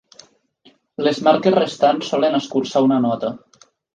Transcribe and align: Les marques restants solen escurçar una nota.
Les 1.07 1.19
marques 1.27 1.53
restants 1.57 2.09
solen 2.13 2.39
escurçar 2.39 2.83
una 2.89 3.01
nota. 3.07 3.33